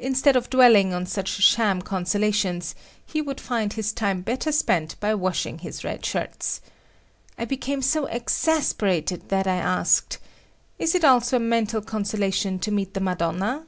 [0.00, 2.74] Instead of dwelling on such sham consolations,
[3.06, 6.60] he would find his time better spent by washing his red shirts.
[7.38, 10.18] I became so exasperated that I asked;
[10.80, 13.66] "Is it also a mental consolation to meet the Madonna?"